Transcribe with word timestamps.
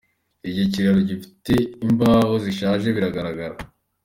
Iki 0.49 0.63
kiraro 0.73 1.01
gifite 1.09 1.53
imbaho 1.85 2.33
zishaje 2.43 2.87
bigaragara. 2.95 3.55